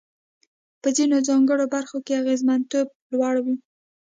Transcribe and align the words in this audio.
په 0.81 0.87
ځینو 0.97 1.17
ځانګړو 1.27 1.65
برخو 1.75 1.97
کې 2.05 2.19
اغېزمنتوب 2.21 2.87
لوړ 3.11 3.35
وي. 3.45 3.55